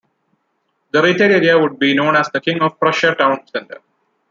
[0.91, 3.81] The retail area would be known as the King of Prussia Town Center.